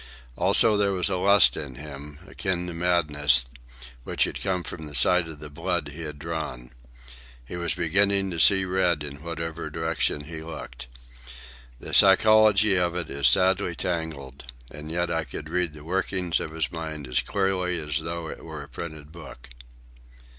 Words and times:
Also 0.35 0.75
there 0.77 0.93
was 0.93 1.09
a 1.11 1.17
lust 1.17 1.55
in 1.55 1.75
him, 1.75 2.17
akin 2.25 2.65
to 2.65 2.73
madness, 2.73 3.45
which 4.03 4.23
had 4.23 4.41
come 4.41 4.65
with 4.71 4.97
sight 4.97 5.27
of 5.27 5.37
the 5.39 5.47
blood 5.51 5.89
he 5.89 6.01
had 6.01 6.17
drawn. 6.17 6.71
He 7.45 7.55
was 7.55 7.75
beginning 7.75 8.31
to 8.31 8.39
see 8.39 8.65
red 8.65 9.03
in 9.03 9.21
whatever 9.21 9.69
direction 9.69 10.21
he 10.23 10.41
looked. 10.41 10.87
The 11.79 11.93
psychology 11.93 12.75
of 12.77 12.95
it 12.95 13.11
is 13.11 13.27
sadly 13.27 13.75
tangled, 13.75 14.45
and 14.71 14.91
yet 14.91 15.11
I 15.11 15.23
could 15.23 15.51
read 15.51 15.75
the 15.75 15.83
workings 15.83 16.39
of 16.39 16.49
his 16.49 16.71
mind 16.71 17.05
as 17.07 17.19
clearly 17.19 17.77
as 17.77 17.99
though 17.99 18.27
it 18.27 18.43
were 18.43 18.63
a 18.63 18.67
printed 18.69 19.11
book. 19.11 19.49